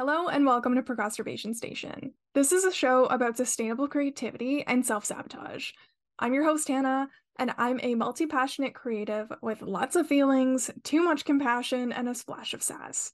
Hello 0.00 0.28
and 0.28 0.46
welcome 0.46 0.74
to 0.76 0.82
Procrasturbation 0.82 1.54
Station. 1.54 2.14
This 2.32 2.52
is 2.52 2.64
a 2.64 2.72
show 2.72 3.04
about 3.04 3.36
sustainable 3.36 3.86
creativity 3.86 4.64
and 4.66 4.86
self 4.86 5.04
sabotage. 5.04 5.72
I'm 6.18 6.32
your 6.32 6.42
host, 6.42 6.68
Hannah, 6.68 7.10
and 7.38 7.52
I'm 7.58 7.78
a 7.82 7.94
multi 7.94 8.26
passionate 8.26 8.72
creative 8.72 9.30
with 9.42 9.60
lots 9.60 9.96
of 9.96 10.06
feelings, 10.06 10.70
too 10.84 11.02
much 11.02 11.26
compassion, 11.26 11.92
and 11.92 12.08
a 12.08 12.14
splash 12.14 12.54
of 12.54 12.62
sass. 12.62 13.12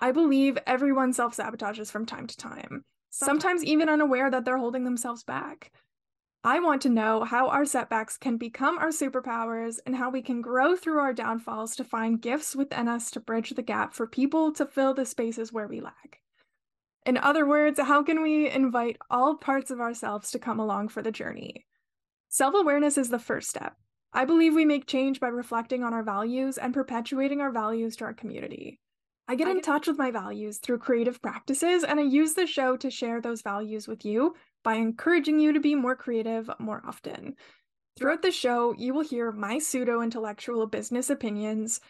I 0.00 0.10
believe 0.10 0.58
everyone 0.66 1.12
self 1.12 1.36
sabotages 1.36 1.88
from 1.88 2.04
time 2.04 2.26
to 2.26 2.36
time, 2.36 2.84
sometimes 3.10 3.62
even 3.62 3.88
unaware 3.88 4.28
that 4.28 4.44
they're 4.44 4.58
holding 4.58 4.82
themselves 4.82 5.22
back. 5.22 5.70
I 6.42 6.58
want 6.58 6.82
to 6.82 6.88
know 6.88 7.22
how 7.22 7.48
our 7.50 7.64
setbacks 7.64 8.16
can 8.16 8.38
become 8.38 8.76
our 8.78 8.88
superpowers 8.88 9.76
and 9.86 9.94
how 9.94 10.10
we 10.10 10.20
can 10.20 10.42
grow 10.42 10.74
through 10.74 10.98
our 10.98 11.12
downfalls 11.12 11.76
to 11.76 11.84
find 11.84 12.20
gifts 12.20 12.56
within 12.56 12.88
us 12.88 13.12
to 13.12 13.20
bridge 13.20 13.50
the 13.50 13.62
gap 13.62 13.94
for 13.94 14.08
people 14.08 14.52
to 14.54 14.66
fill 14.66 14.94
the 14.94 15.06
spaces 15.06 15.52
where 15.52 15.68
we 15.68 15.80
lack. 15.80 16.22
In 17.06 17.18
other 17.18 17.46
words, 17.46 17.78
how 17.78 18.02
can 18.02 18.22
we 18.22 18.48
invite 18.48 18.96
all 19.10 19.36
parts 19.36 19.70
of 19.70 19.80
ourselves 19.80 20.30
to 20.30 20.38
come 20.38 20.58
along 20.58 20.88
for 20.88 21.02
the 21.02 21.12
journey? 21.12 21.66
Self 22.28 22.54
awareness 22.54 22.96
is 22.96 23.10
the 23.10 23.18
first 23.18 23.50
step. 23.50 23.76
I 24.12 24.24
believe 24.24 24.54
we 24.54 24.64
make 24.64 24.86
change 24.86 25.20
by 25.20 25.28
reflecting 25.28 25.82
on 25.82 25.92
our 25.92 26.02
values 26.02 26.56
and 26.56 26.72
perpetuating 26.72 27.40
our 27.40 27.50
values 27.50 27.96
to 27.96 28.04
our 28.04 28.14
community. 28.14 28.80
I 29.26 29.34
get 29.34 29.48
in 29.48 29.60
touch 29.60 29.86
with 29.86 29.98
my 29.98 30.10
values 30.10 30.58
through 30.58 30.78
creative 30.78 31.20
practices, 31.20 31.82
and 31.82 31.98
I 31.98 32.04
use 32.04 32.34
the 32.34 32.46
show 32.46 32.76
to 32.76 32.90
share 32.90 33.20
those 33.20 33.42
values 33.42 33.88
with 33.88 34.04
you 34.04 34.34
by 34.62 34.74
encouraging 34.74 35.40
you 35.40 35.52
to 35.52 35.60
be 35.60 35.74
more 35.74 35.96
creative 35.96 36.50
more 36.58 36.82
often. 36.86 37.34
Throughout 37.96 38.22
the 38.22 38.30
show, 38.30 38.74
you 38.76 38.92
will 38.92 39.02
hear 39.02 39.32
my 39.32 39.58
pseudo 39.58 40.02
intellectual 40.02 40.66
business 40.66 41.10
opinions, 41.10 41.80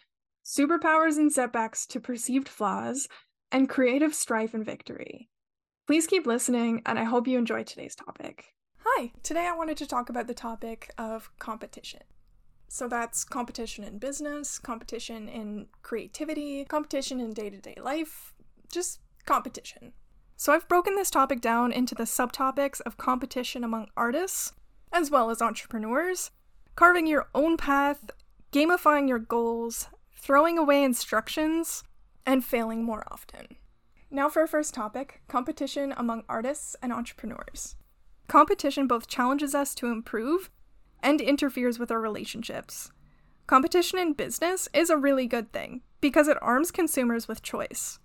superpowers 0.45 1.17
and 1.17 1.31
setbacks 1.31 1.85
to 1.87 1.99
perceived 1.99 2.47
flaws, 2.47 3.07
and 3.55 3.69
creative 3.69 4.13
strife 4.13 4.53
and 4.53 4.65
victory. 4.65 5.29
Please 5.87 6.07
keep 6.07 6.27
listening, 6.27 6.81
and 6.85 6.99
I 6.99 7.05
hope 7.05 7.25
you 7.25 7.37
enjoy 7.37 7.63
today's 7.63 7.95
topic. 7.95 8.53
Hi, 8.79 9.13
today 9.23 9.47
I 9.47 9.55
wanted 9.55 9.77
to 9.77 9.87
talk 9.87 10.09
about 10.09 10.27
the 10.27 10.33
topic 10.33 10.91
of 10.97 11.29
competition. 11.39 12.01
So 12.67 12.89
that's 12.89 13.23
competition 13.23 13.85
in 13.85 13.97
business, 13.97 14.59
competition 14.59 15.29
in 15.29 15.67
creativity, 15.83 16.65
competition 16.65 17.21
in 17.21 17.31
day 17.31 17.49
to 17.49 17.61
day 17.61 17.75
life, 17.81 18.35
just 18.69 18.99
competition. 19.25 19.93
So 20.35 20.51
I've 20.51 20.67
broken 20.67 20.97
this 20.97 21.09
topic 21.09 21.39
down 21.39 21.71
into 21.71 21.95
the 21.95 22.03
subtopics 22.03 22.81
of 22.81 22.97
competition 22.97 23.63
among 23.63 23.87
artists, 23.95 24.51
as 24.91 25.09
well 25.09 25.29
as 25.29 25.41
entrepreneurs, 25.41 26.29
carving 26.75 27.07
your 27.07 27.29
own 27.33 27.55
path, 27.55 28.11
gamifying 28.51 29.07
your 29.07 29.19
goals, 29.19 29.87
throwing 30.13 30.57
away 30.57 30.83
instructions, 30.83 31.85
and 32.25 32.43
failing 32.43 32.83
more 32.83 33.05
often. 33.11 33.57
Now, 34.09 34.29
for 34.29 34.41
our 34.41 34.47
first 34.47 34.73
topic 34.73 35.21
competition 35.27 35.93
among 35.97 36.23
artists 36.29 36.75
and 36.81 36.93
entrepreneurs. 36.93 37.75
Competition 38.27 38.87
both 38.87 39.07
challenges 39.07 39.53
us 39.53 39.75
to 39.75 39.87
improve 39.87 40.49
and 41.03 41.21
interferes 41.21 41.77
with 41.77 41.91
our 41.91 42.01
relationships. 42.01 42.91
Competition 43.47 43.99
in 43.99 44.13
business 44.13 44.67
is 44.73 44.89
a 44.89 44.97
really 44.97 45.27
good 45.27 45.51
thing 45.51 45.81
because 46.01 46.27
it 46.27 46.37
arms 46.41 46.71
consumers 46.71 47.27
with 47.27 47.43
choice. 47.43 47.99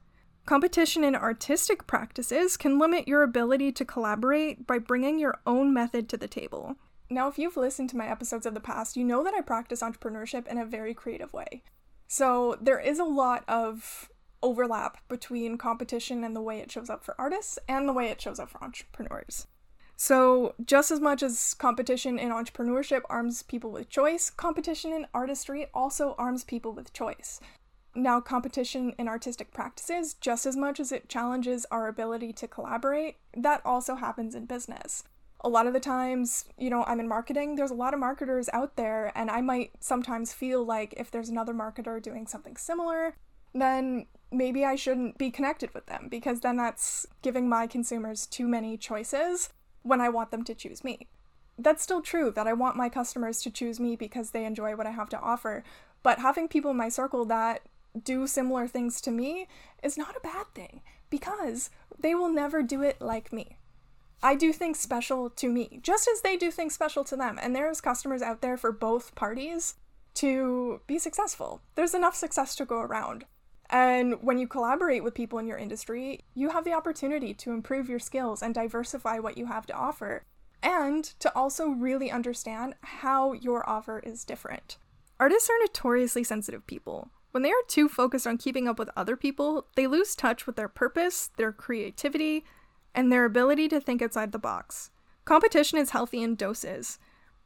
Competition 0.47 1.05
in 1.05 1.15
artistic 1.15 1.87
practices 1.87 2.57
can 2.57 2.79
limit 2.79 3.09
your 3.09 3.23
ability 3.23 3.73
to 3.73 3.85
collaborate 3.85 4.67
by 4.67 4.79
bringing 4.79 5.19
your 5.19 5.41
own 5.47 5.73
method 5.73 6.09
to 6.09 6.17
the 6.17 6.29
table. 6.29 6.77
Now, 7.09 7.29
if 7.29 7.39
you've 7.39 7.57
listened 7.57 7.89
to 7.91 7.97
my 7.97 8.09
episodes 8.09 8.47
of 8.47 8.55
the 8.55 8.61
past, 8.61 8.97
you 8.97 9.05
know 9.05 9.25
that 9.25 9.35
I 9.35 9.41
practice 9.41 9.81
entrepreneurship 9.81 10.47
in 10.47 10.59
a 10.59 10.67
very 10.67 10.93
creative 10.93 11.33
way. 11.33 11.63
So, 12.07 12.59
there 12.61 12.79
is 12.79 12.99
a 12.99 13.05
lot 13.05 13.45
of 13.49 14.10
overlap 14.43 15.07
between 15.09 15.59
competition 15.59 16.25
and 16.25 16.35
the 16.35 16.41
way 16.41 16.59
it 16.59 16.71
shows 16.71 16.91
up 16.91 17.05
for 17.05 17.15
artists 17.19 17.59
and 17.69 17.89
the 17.89 17.93
way 17.93 18.09
it 18.09 18.21
shows 18.21 18.39
up 18.39 18.51
for 18.51 18.63
entrepreneurs. 18.63 19.47
So, 19.97 20.55
just 20.65 20.91
as 20.91 20.99
much 20.99 21.23
as 21.23 21.53
competition 21.53 22.19
in 22.19 22.31
entrepreneurship 22.31 23.03
arms 23.11 23.43
people 23.43 23.71
with 23.71 23.91
choice, 23.91 24.31
competition 24.31 24.95
in 24.95 25.07
artistry 25.13 25.67
also 25.75 26.15
arms 26.17 26.43
people 26.43 26.73
with 26.73 26.95
choice. 26.95 27.39
Now, 27.95 28.19
competition 28.19 28.95
in 28.99 29.09
artistic 29.09 29.53
practices, 29.53 30.15
just 30.15 30.47
as 30.47 30.57
much 30.57 30.81
as 30.81 30.91
it 30.91 31.11
challenges 31.11 31.67
our 31.71 31.87
ability 31.87 32.33
to 32.35 32.49
collaborate, 32.49 33.17
that 33.37 33.61
also 33.65 33.97
happens 33.97 34.35
in 34.35 34.47
business. 34.47 35.05
A 35.43 35.51
lot 35.51 35.67
of 35.67 35.73
the 35.73 35.81
times, 35.81 36.47
you 36.57 36.71
know, 36.71 36.85
I'm 36.87 37.01
in 37.01 37.09
marketing, 37.09 37.57
there's 37.57 37.71
a 37.71 37.75
lot 37.75 37.93
of 37.93 38.01
marketers 38.01 38.49
out 38.55 38.77
there, 38.77 39.13
and 39.15 39.31
I 39.31 39.41
might 39.41 39.73
sometimes 39.81 40.33
feel 40.33 40.65
like 40.65 40.95
if 40.97 41.11
there's 41.11 41.29
another 41.29 41.53
marketer 41.53 42.01
doing 42.01 42.27
something 42.27 42.57
similar, 42.57 43.17
then 43.55 44.07
maybe 44.33 44.65
I 44.65 44.77
shouldn't 44.77 45.19
be 45.19 45.31
connected 45.31 45.75
with 45.75 45.87
them 45.87 46.09
because 46.11 46.41
then 46.41 46.57
that's 46.57 47.07
giving 47.23 47.49
my 47.49 47.67
consumers 47.67 48.27
too 48.27 48.47
many 48.47 48.77
choices 48.77 49.51
when 49.83 50.01
I 50.01 50.09
want 50.09 50.31
them 50.31 50.45
to 50.45 50.55
choose 50.55 50.85
me. 50.85 51.09
That's 51.59 51.83
still 51.83 52.01
true 52.01 52.31
that 52.37 52.47
I 52.47 52.53
want 52.53 52.77
my 52.77 52.89
customers 52.89 53.43
to 53.43 53.51
choose 53.51 53.81
me 53.81 53.97
because 53.97 54.31
they 54.31 54.45
enjoy 54.45 54.77
what 54.77 54.87
I 54.87 54.93
have 54.93 55.09
to 55.11 55.21
offer, 55.21 55.65
but 56.03 56.21
having 56.21 56.49
people 56.49 56.71
in 56.71 56.77
my 56.77 56.89
circle 56.89 57.25
that 57.27 57.63
do 58.03 58.27
similar 58.27 58.67
things 58.69 59.01
to 59.01 59.11
me 59.11 59.49
is 59.83 59.99
not 59.99 60.17
a 60.17 60.21
bad 60.21 60.47
thing 60.55 60.81
because 61.11 61.71
they 61.99 62.15
will 62.15 62.31
never 62.31 62.63
do 62.63 62.83
it 62.83 63.01
like 63.01 63.33
me. 63.33 63.59
I 64.23 64.35
do 64.35 64.53
things 64.53 64.79
special 64.79 65.31
to 65.31 65.49
me, 65.49 65.81
just 65.83 66.07
as 66.07 66.21
they 66.21 66.37
do 66.37 66.51
things 66.51 66.75
special 66.75 67.05
to 67.05 67.17
them. 67.17 67.39
And 67.41 67.57
there's 67.57 67.81
customers 67.81 68.23
out 68.23 68.43
there 68.43 68.57
for 68.57 68.71
both 68.71 69.15
parties 69.15 69.75
to 70.15 70.81
be 70.87 70.99
successful. 70.99 71.63
There's 71.75 71.95
enough 71.95 72.15
success 72.15 72.55
to 72.57 72.65
go 72.65 72.81
around. 72.81 73.25
And 73.73 74.21
when 74.21 74.39
you 74.39 74.49
collaborate 74.49 75.05
with 75.05 75.15
people 75.15 75.39
in 75.39 75.47
your 75.47 75.57
industry, 75.57 76.21
you 76.35 76.51
have 76.51 76.65
the 76.65 76.73
opportunity 76.73 77.33
to 77.35 77.53
improve 77.53 77.89
your 77.89 78.01
skills 78.01 78.43
and 78.43 78.53
diversify 78.53 79.21
what 79.21 79.39
you 79.39 79.47
have 79.47 79.65
to 79.67 79.73
offer, 79.73 80.25
and 80.61 81.05
to 81.21 81.33
also 81.37 81.69
really 81.69 82.11
understand 82.11 82.75
how 82.83 83.33
your 83.33 83.67
offer 83.71 84.01
is 84.01 84.25
different. 84.25 84.77
Artists 85.21 85.49
are 85.49 85.59
notoriously 85.61 86.25
sensitive 86.25 86.67
people. 86.67 87.11
When 87.31 87.45
they 87.45 87.51
are 87.51 87.63
too 87.69 87.89
focused 87.89 88.27
on 88.27 88.39
keeping 88.39 88.67
up 88.67 88.77
with 88.77 88.91
other 88.97 89.17
people, 89.17 89.67
they 89.77 89.87
lose 89.87 90.17
touch 90.17 90.47
with 90.47 90.57
their 90.57 90.69
purpose, 90.69 91.31
their 91.37 91.53
creativity, 91.53 92.45
and 92.93 93.13
their 93.13 93.25
ability 93.25 93.69
to 93.69 93.81
think 93.81 94.03
outside 94.03 94.33
the 94.33 94.39
box. 94.39 94.91
Competition 95.25 95.79
is 95.79 95.91
healthy 95.91 96.25
in 96.25 96.35
doses, 96.35 96.99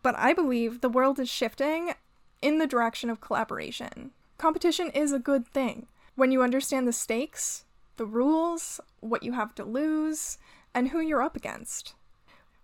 but 0.02 0.14
I 0.16 0.32
believe 0.32 0.80
the 0.80 0.88
world 0.88 1.18
is 1.18 1.28
shifting 1.28 1.92
in 2.40 2.56
the 2.56 2.66
direction 2.66 3.10
of 3.10 3.20
collaboration. 3.20 4.12
Competition 4.38 4.88
is 4.90 5.12
a 5.12 5.18
good 5.18 5.46
thing. 5.46 5.86
When 6.16 6.30
you 6.30 6.42
understand 6.42 6.86
the 6.86 6.92
stakes, 6.92 7.64
the 7.97 8.06
rules, 8.06 8.80
what 9.00 9.22
you 9.22 9.32
have 9.32 9.54
to 9.56 9.64
lose, 9.64 10.38
and 10.75 10.88
who 10.88 11.00
you're 11.00 11.22
up 11.22 11.36
against. 11.36 11.94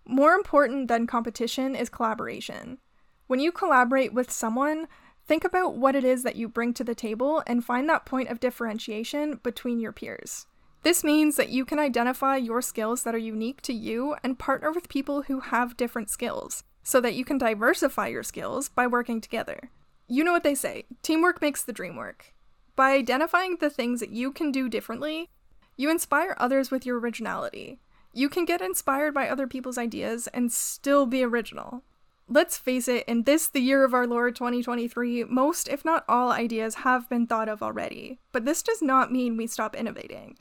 More 0.05 0.33
important 0.33 0.87
than 0.87 1.07
competition 1.07 1.75
is 1.75 1.89
collaboration. 1.89 2.79
When 3.27 3.39
you 3.39 3.51
collaborate 3.51 4.13
with 4.13 4.31
someone, 4.31 4.87
Think 5.31 5.43
about 5.45 5.75
what 5.75 5.95
it 5.95 6.03
is 6.03 6.23
that 6.23 6.35
you 6.35 6.49
bring 6.49 6.73
to 6.73 6.83
the 6.83 6.95
table 6.95 7.43
and 7.47 7.63
find 7.63 7.87
that 7.87 8.05
point 8.05 8.29
of 8.29 8.39
differentiation 8.39 9.39
between 9.43 9.79
your 9.79 9.91
peers. 9.91 10.45
This 10.83 11.03
means 11.03 11.35
that 11.35 11.49
you 11.49 11.63
can 11.63 11.79
identify 11.79 12.37
your 12.37 12.61
skills 12.61 13.03
that 13.03 13.13
are 13.13 13.19
unique 13.19 13.61
to 13.61 13.73
you 13.73 14.15
and 14.23 14.39
partner 14.39 14.71
with 14.71 14.89
people 14.89 15.21
who 15.23 15.39
have 15.39 15.77
different 15.77 16.09
skills 16.09 16.63
so 16.83 16.99
that 16.99 17.13
you 17.13 17.23
can 17.23 17.37
diversify 17.37 18.07
your 18.07 18.23
skills 18.23 18.67
by 18.67 18.87
working 18.87 19.21
together. 19.21 19.69
You 20.07 20.23
know 20.23 20.33
what 20.33 20.43
they 20.43 20.55
say 20.55 20.85
teamwork 21.03 21.39
makes 21.41 21.63
the 21.63 21.71
dream 21.71 21.95
work. 21.95 22.30
By 22.75 22.93
identifying 22.93 23.57
the 23.57 23.69
things 23.69 23.99
that 23.99 24.11
you 24.11 24.31
can 24.31 24.51
do 24.51 24.69
differently, 24.69 25.29
you 25.75 25.89
inspire 25.89 26.35
others 26.37 26.71
with 26.71 26.85
your 26.85 26.99
originality. 26.99 27.79
You 28.13 28.29
can 28.29 28.45
get 28.45 28.61
inspired 28.61 29.13
by 29.13 29.29
other 29.29 29.47
people's 29.47 29.77
ideas 29.77 30.27
and 30.27 30.51
still 30.51 31.05
be 31.05 31.23
original. 31.23 31.83
Let's 32.27 32.57
face 32.57 32.87
it, 32.87 33.03
in 33.07 33.23
this, 33.23 33.47
the 33.47 33.59
year 33.59 33.83
of 33.83 33.93
our 33.93 34.07
Lord 34.07 34.35
2023, 34.35 35.25
most, 35.25 35.67
if 35.67 35.83
not 35.83 36.05
all, 36.07 36.31
ideas 36.31 36.75
have 36.75 37.09
been 37.09 37.27
thought 37.27 37.49
of 37.49 37.61
already. 37.61 38.19
But 38.31 38.45
this 38.45 38.63
does 38.63 38.81
not 38.81 39.11
mean 39.11 39.35
we 39.35 39.47
stop 39.47 39.75
innovating. 39.75 40.37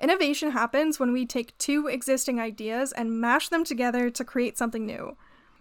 Innovation 0.00 0.52
happens 0.52 1.00
when 1.00 1.12
we 1.12 1.26
take 1.26 1.56
two 1.58 1.88
existing 1.88 2.38
ideas 2.38 2.92
and 2.92 3.20
mash 3.20 3.48
them 3.48 3.64
together 3.64 4.10
to 4.10 4.24
create 4.24 4.58
something 4.58 4.84
new. 4.84 5.16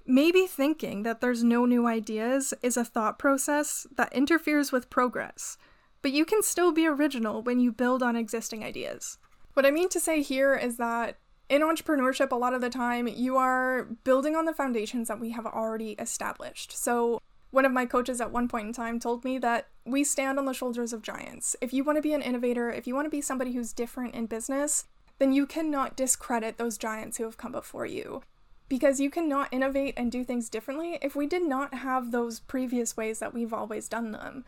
Maybe 0.05 0.45
thinking 0.45 1.03
that 1.03 1.21
there's 1.21 1.43
no 1.43 1.65
new 1.65 1.87
ideas 1.87 2.53
is 2.61 2.77
a 2.77 2.85
thought 2.85 3.17
process 3.17 3.87
that 3.95 4.13
interferes 4.13 4.71
with 4.71 4.89
progress, 4.89 5.57
but 6.05 6.11
you 6.11 6.23
can 6.23 6.43
still 6.43 6.71
be 6.71 6.85
original 6.85 7.41
when 7.41 7.59
you 7.59 7.71
build 7.71 8.03
on 8.03 8.15
existing 8.15 8.63
ideas. 8.63 9.17
What 9.55 9.65
I 9.65 9.71
mean 9.71 9.89
to 9.89 9.99
say 9.99 10.21
here 10.21 10.53
is 10.53 10.77
that 10.77 11.17
in 11.49 11.63
entrepreneurship, 11.63 12.31
a 12.31 12.35
lot 12.35 12.53
of 12.53 12.61
the 12.61 12.69
time, 12.69 13.07
you 13.07 13.37
are 13.37 13.85
building 14.03 14.35
on 14.35 14.45
the 14.45 14.53
foundations 14.53 15.07
that 15.07 15.19
we 15.19 15.31
have 15.31 15.47
already 15.47 15.93
established. 15.93 16.77
So, 16.77 17.23
one 17.49 17.65
of 17.65 17.71
my 17.71 17.87
coaches 17.87 18.21
at 18.21 18.29
one 18.29 18.47
point 18.47 18.67
in 18.67 18.73
time 18.73 18.99
told 18.99 19.23
me 19.23 19.39
that 19.39 19.65
we 19.83 20.03
stand 20.03 20.37
on 20.37 20.45
the 20.45 20.53
shoulders 20.53 20.93
of 20.93 21.01
giants. 21.01 21.55
If 21.59 21.73
you 21.73 21.83
want 21.83 21.95
to 21.95 22.03
be 22.03 22.13
an 22.13 22.21
innovator, 22.21 22.69
if 22.69 22.85
you 22.85 22.93
want 22.93 23.07
to 23.07 23.17
be 23.17 23.19
somebody 23.19 23.53
who's 23.53 23.73
different 23.73 24.13
in 24.13 24.27
business, 24.27 24.85
then 25.17 25.33
you 25.33 25.47
cannot 25.47 25.97
discredit 25.97 26.59
those 26.59 26.77
giants 26.77 27.17
who 27.17 27.23
have 27.23 27.37
come 27.37 27.51
before 27.51 27.87
you. 27.87 28.21
Because 28.69 28.99
you 28.99 29.09
cannot 29.09 29.51
innovate 29.51 29.95
and 29.97 30.11
do 30.11 30.23
things 30.23 30.49
differently 30.49 30.99
if 31.01 31.15
we 31.15 31.25
did 31.25 31.47
not 31.47 31.73
have 31.73 32.11
those 32.11 32.41
previous 32.41 32.95
ways 32.95 33.17
that 33.17 33.33
we've 33.33 33.53
always 33.53 33.89
done 33.89 34.11
them. 34.11 34.45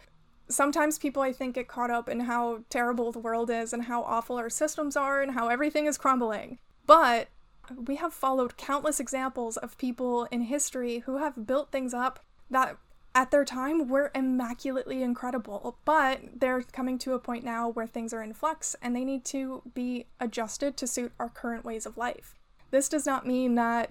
Sometimes 0.50 0.98
people, 0.98 1.22
I 1.22 1.34
think, 1.34 1.56
get 1.56 1.68
caught 1.68 1.92
up 1.92 2.08
in 2.08 2.22
how 2.22 2.64
terrible 2.70 3.12
the 3.12 3.20
world 3.20 3.50
is 3.50 3.74
and 3.74 3.84
how 3.84 4.04
awful 4.04 4.38
our 4.38 4.50
systems 4.50 4.96
are 4.96 5.22
and 5.22 5.32
how 5.32 5.50
everything 5.50 5.86
is 5.86 5.98
crumbling. 5.98 6.60
But 6.86 7.28
we 7.76 7.98
have 7.98 8.14
followed 8.14 8.58
countless 8.58 9.00
examples 9.00 9.58
of 9.58 9.78
people 9.78 10.26
in 10.26 10.42
history 10.42 11.00
who 11.00 11.18
have 11.18 11.46
built 11.46 11.72
things 11.72 11.94
up 11.94 12.22
that 12.50 12.78
at 13.14 13.32
their 13.32 13.44
time 13.44 13.88
were 13.88 14.12
immaculately 14.14 15.02
incredible, 15.02 15.80
but 15.86 16.22
they're 16.40 16.62
coming 16.62 17.00
to 17.00 17.14
a 17.14 17.20
point 17.20 17.44
now 17.44 17.68
where 17.68 17.88
things 17.88 18.14
are 18.14 18.22
in 18.22 18.32
flux 18.32 18.76
and 18.82 18.96
they 18.96 19.04
need 19.04 19.26
to 19.26 19.64
be 19.74 20.06
adjusted 20.20 20.78
to 20.78 20.88
suit 20.88 21.12
our 21.20 21.30
current 21.30 21.66
ways 21.66 21.86
of 21.86 21.98
life. 21.98 22.36
This 22.70 22.88
does 22.88 23.06
not 23.06 23.26
mean 23.26 23.56
that 23.56 23.90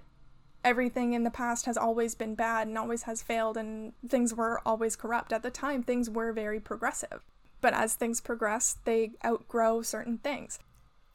everything 0.65 1.13
in 1.13 1.25
the 1.25 1.31
past 1.31 1.67
has 1.67 1.77
always 1.77 2.15
been 2.15 2.35
bad 2.35 2.67
and 2.67 2.77
always 2.77 3.03
has 3.03 3.23
failed 3.23 3.57
and 3.57 3.93
things 4.09 4.35
were 4.35 4.61
always 4.67 4.97
corrupt. 4.97 5.33
At 5.33 5.43
the 5.43 5.51
time, 5.51 5.83
things 5.83 6.11
were 6.11 6.33
very 6.33 6.61
progressive. 6.61 7.25
But 7.61 7.75
as 7.75 7.95
things 7.95 8.21
progress, 8.21 8.77
they 8.85 9.13
outgrow 9.25 9.83
certain 9.83 10.19
things. 10.19 10.59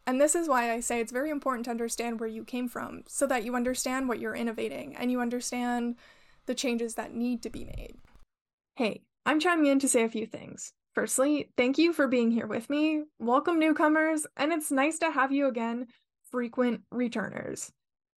And 0.07 0.19
this 0.19 0.35
is 0.35 0.47
why 0.47 0.71
I 0.71 0.79
say 0.79 0.99
it's 0.99 1.11
very 1.11 1.29
important 1.29 1.65
to 1.65 1.71
understand 1.71 2.19
where 2.19 2.29
you 2.29 2.43
came 2.43 2.67
from 2.67 3.03
so 3.07 3.27
that 3.27 3.43
you 3.43 3.55
understand 3.55 4.09
what 4.09 4.19
you're 4.19 4.35
innovating 4.35 4.95
and 4.95 5.11
you 5.11 5.21
understand 5.21 5.95
the 6.47 6.55
changes 6.55 6.95
that 6.95 7.13
need 7.13 7.43
to 7.43 7.49
be 7.49 7.65
made. 7.65 7.95
Hey, 8.75 9.03
I'm 9.25 9.39
chiming 9.39 9.67
in 9.67 9.79
to 9.79 9.87
say 9.87 10.03
a 10.03 10.09
few 10.09 10.25
things. 10.25 10.73
Firstly, 10.93 11.51
thank 11.55 11.77
you 11.77 11.93
for 11.93 12.07
being 12.07 12.31
here 12.31 12.47
with 12.47 12.69
me. 12.69 13.03
Welcome, 13.19 13.59
newcomers, 13.59 14.25
and 14.35 14.51
it's 14.51 14.71
nice 14.71 14.97
to 14.99 15.11
have 15.11 15.31
you 15.31 15.47
again, 15.47 15.87
frequent 16.31 16.81
returners. 16.91 17.71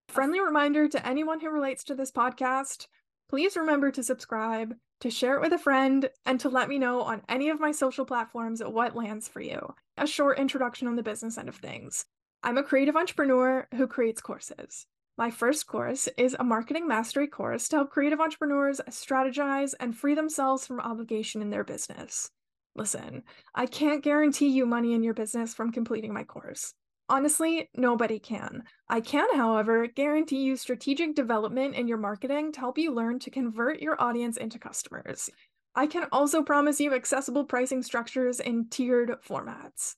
Friendly 0.08 0.40
reminder 0.40 0.88
to 0.88 1.06
anyone 1.06 1.40
who 1.40 1.50
relates 1.50 1.84
to 1.84 1.94
this 1.94 2.12
podcast 2.12 2.86
please 3.34 3.56
remember 3.56 3.90
to 3.90 4.02
subscribe, 4.02 4.74
to 5.00 5.10
share 5.10 5.34
it 5.34 5.40
with 5.40 5.52
a 5.52 5.58
friend, 5.58 6.08
and 6.24 6.38
to 6.38 6.48
let 6.48 6.68
me 6.68 6.78
know 6.78 7.02
on 7.02 7.22
any 7.28 7.48
of 7.48 7.58
my 7.58 7.72
social 7.72 8.04
platforms 8.04 8.62
what 8.62 8.94
lands 8.94 9.26
for 9.26 9.40
you. 9.40 9.74
A 9.96 10.06
short 10.06 10.38
introduction 10.38 10.86
on 10.86 10.96
the 10.96 11.02
business 11.02 11.36
end 11.36 11.48
of 11.48 11.56
things. 11.56 12.04
I'm 12.42 12.58
a 12.58 12.62
creative 12.62 12.96
entrepreneur 12.96 13.66
who 13.74 13.86
creates 13.86 14.20
courses. 14.20 14.86
My 15.16 15.30
first 15.30 15.66
course 15.66 16.08
is 16.16 16.36
a 16.38 16.44
marketing 16.44 16.86
mastery 16.86 17.26
course 17.26 17.68
to 17.68 17.76
help 17.76 17.90
creative 17.90 18.20
entrepreneurs 18.20 18.80
strategize 18.88 19.74
and 19.80 19.96
free 19.96 20.14
themselves 20.14 20.66
from 20.66 20.80
obligation 20.80 21.42
in 21.42 21.50
their 21.50 21.64
business. 21.64 22.30
Listen, 22.76 23.22
I 23.54 23.66
can't 23.66 24.02
guarantee 24.02 24.48
you 24.48 24.66
money 24.66 24.92
in 24.92 25.02
your 25.02 25.14
business 25.14 25.54
from 25.54 25.72
completing 25.72 26.12
my 26.12 26.24
course. 26.24 26.74
Honestly, 27.08 27.68
nobody 27.76 28.18
can. 28.18 28.62
I 28.88 29.00
can, 29.00 29.26
however, 29.36 29.86
guarantee 29.86 30.42
you 30.42 30.56
strategic 30.56 31.14
development 31.14 31.74
in 31.74 31.86
your 31.86 31.98
marketing 31.98 32.52
to 32.52 32.60
help 32.60 32.78
you 32.78 32.92
learn 32.92 33.18
to 33.20 33.30
convert 33.30 33.80
your 33.80 34.00
audience 34.00 34.38
into 34.38 34.58
customers. 34.58 35.28
I 35.74 35.86
can 35.86 36.06
also 36.12 36.42
promise 36.42 36.80
you 36.80 36.94
accessible 36.94 37.44
pricing 37.44 37.82
structures 37.82 38.40
in 38.40 38.68
tiered 38.70 39.16
formats. 39.26 39.96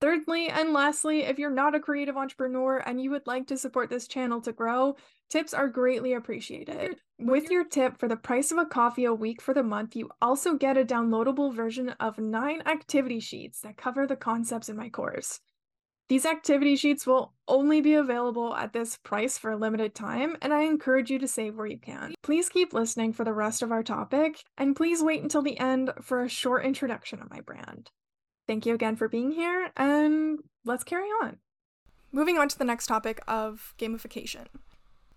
Thirdly, 0.00 0.48
and 0.48 0.72
lastly, 0.72 1.24
if 1.24 1.38
you're 1.38 1.50
not 1.50 1.74
a 1.74 1.80
creative 1.80 2.16
entrepreneur 2.16 2.78
and 2.78 3.02
you 3.02 3.10
would 3.10 3.26
like 3.26 3.46
to 3.48 3.58
support 3.58 3.90
this 3.90 4.06
channel 4.06 4.40
to 4.42 4.52
grow, 4.52 4.96
tips 5.28 5.52
are 5.52 5.68
greatly 5.68 6.14
appreciated. 6.14 6.96
With 7.18 7.50
your 7.50 7.64
tip 7.64 7.98
for 7.98 8.08
the 8.08 8.16
price 8.16 8.50
of 8.50 8.56
a 8.58 8.64
coffee 8.64 9.04
a 9.04 9.12
week 9.12 9.42
for 9.42 9.52
the 9.52 9.62
month, 9.62 9.96
you 9.96 10.10
also 10.22 10.54
get 10.54 10.78
a 10.78 10.84
downloadable 10.84 11.54
version 11.54 11.90
of 12.00 12.18
nine 12.18 12.62
activity 12.66 13.20
sheets 13.20 13.60
that 13.60 13.76
cover 13.76 14.06
the 14.06 14.16
concepts 14.16 14.68
in 14.68 14.76
my 14.76 14.88
course. 14.88 15.40
These 16.10 16.26
activity 16.26 16.74
sheets 16.74 17.06
will 17.06 17.34
only 17.46 17.80
be 17.80 17.94
available 17.94 18.52
at 18.56 18.72
this 18.72 18.96
price 18.96 19.38
for 19.38 19.52
a 19.52 19.56
limited 19.56 19.94
time, 19.94 20.36
and 20.42 20.52
I 20.52 20.62
encourage 20.62 21.08
you 21.08 21.20
to 21.20 21.28
save 21.28 21.56
where 21.56 21.68
you 21.68 21.78
can. 21.78 22.16
Please 22.20 22.48
keep 22.48 22.74
listening 22.74 23.12
for 23.12 23.22
the 23.22 23.32
rest 23.32 23.62
of 23.62 23.70
our 23.70 23.84
topic, 23.84 24.42
and 24.58 24.74
please 24.74 25.04
wait 25.04 25.22
until 25.22 25.40
the 25.40 25.56
end 25.60 25.92
for 26.02 26.24
a 26.24 26.28
short 26.28 26.64
introduction 26.64 27.22
of 27.22 27.30
my 27.30 27.40
brand. 27.40 27.92
Thank 28.48 28.66
you 28.66 28.74
again 28.74 28.96
for 28.96 29.06
being 29.06 29.30
here, 29.30 29.70
and 29.76 30.40
let's 30.64 30.82
carry 30.82 31.06
on. 31.22 31.36
Moving 32.10 32.38
on 32.38 32.48
to 32.48 32.58
the 32.58 32.64
next 32.64 32.88
topic 32.88 33.20
of 33.28 33.72
gamification. 33.78 34.46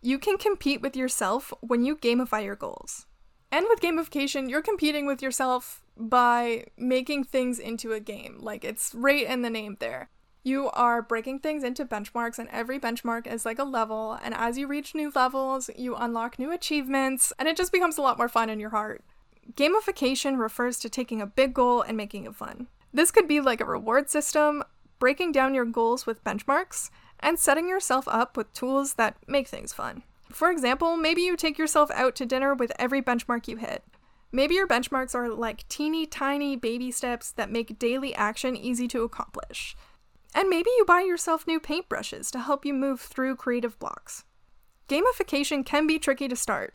You 0.03 0.19
can 0.19 0.37
compete 0.37 0.83
with 0.83 0.95
yourself 0.95 1.51
when 1.61 1.83
you 1.83 1.95
gamify 1.95 2.45
your 2.45 2.55
goals. 2.55 3.07
And 3.51 3.65
with 3.67 3.81
gamification, 3.81 4.47
you're 4.47 4.61
competing 4.61 5.07
with 5.07 5.23
yourself 5.23 5.81
by 5.97 6.65
making 6.77 7.23
things 7.23 7.57
into 7.57 7.93
a 7.93 7.99
game. 7.99 8.37
Like 8.39 8.63
it's 8.63 8.93
right 8.93 9.25
in 9.25 9.41
the 9.41 9.49
name 9.49 9.77
there 9.79 10.11
you 10.43 10.69
are 10.71 11.01
breaking 11.01 11.39
things 11.39 11.63
into 11.63 11.85
benchmarks, 11.85 12.37
and 12.37 12.49
every 12.49 12.79
benchmark 12.79 13.25
is 13.25 13.45
like 13.45 13.59
a 13.59 13.63
level. 13.63 14.19
And 14.21 14.33
as 14.33 14.57
you 14.57 14.67
reach 14.67 14.93
new 14.93 15.11
levels, 15.15 15.69
you 15.77 15.95
unlock 15.95 16.37
new 16.37 16.51
achievements, 16.51 17.31
and 17.39 17.47
it 17.47 17.55
just 17.55 17.71
becomes 17.71 17.97
a 17.97 18.01
lot 18.01 18.17
more 18.17 18.29
fun 18.29 18.49
in 18.49 18.59
your 18.59 18.71
heart. 18.71 19.03
Gamification 19.53 20.37
refers 20.37 20.79
to 20.79 20.89
taking 20.89 21.21
a 21.21 21.27
big 21.27 21.53
goal 21.53 21.81
and 21.81 21.95
making 21.95 22.25
it 22.25 22.35
fun. 22.35 22.67
This 22.93 23.11
could 23.11 23.27
be 23.27 23.39
like 23.39 23.61
a 23.61 23.65
reward 23.65 24.09
system, 24.09 24.63
breaking 24.99 25.31
down 25.31 25.53
your 25.53 25.65
goals 25.65 26.05
with 26.05 26.23
benchmarks, 26.23 26.89
and 27.19 27.39
setting 27.39 27.67
yourself 27.67 28.07
up 28.07 28.35
with 28.35 28.53
tools 28.53 28.95
that 28.95 29.15
make 29.27 29.47
things 29.47 29.73
fun. 29.73 30.03
For 30.29 30.51
example, 30.51 30.97
maybe 30.97 31.21
you 31.21 31.37
take 31.37 31.57
yourself 31.57 31.89
out 31.91 32.15
to 32.17 32.25
dinner 32.25 32.53
with 32.53 32.71
every 32.77 33.01
benchmark 33.01 33.47
you 33.47 33.57
hit. 33.57 33.83
Maybe 34.31 34.55
your 34.55 34.67
benchmarks 34.67 35.13
are 35.13 35.29
like 35.29 35.67
teeny 35.67 36.05
tiny 36.05 36.55
baby 36.55 36.89
steps 36.91 37.31
that 37.31 37.51
make 37.51 37.77
daily 37.77 38.15
action 38.15 38.57
easy 38.57 38.87
to 38.89 39.03
accomplish. 39.03 39.75
And 40.35 40.49
maybe 40.49 40.69
you 40.77 40.85
buy 40.85 41.01
yourself 41.01 41.45
new 41.45 41.59
paintbrushes 41.59 42.31
to 42.31 42.39
help 42.39 42.65
you 42.65 42.73
move 42.73 43.01
through 43.01 43.35
creative 43.35 43.77
blocks. 43.79 44.23
Gamification 44.89 45.65
can 45.65 45.87
be 45.87 45.99
tricky 45.99 46.27
to 46.27 46.35
start, 46.35 46.73